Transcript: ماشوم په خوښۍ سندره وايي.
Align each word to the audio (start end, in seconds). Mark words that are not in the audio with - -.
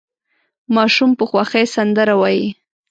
ماشوم 0.75 1.11
په 1.19 1.23
خوښۍ 1.29 1.65
سندره 1.75 2.13
وايي. 2.21 2.47